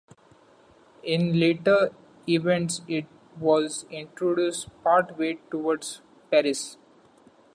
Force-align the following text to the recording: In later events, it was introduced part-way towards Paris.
In 1.03 1.39
later 1.39 1.91
events, 2.27 2.81
it 2.87 3.05
was 3.39 3.85
introduced 3.91 4.67
part-way 4.83 5.35
towards 5.51 6.01
Paris. 6.31 6.77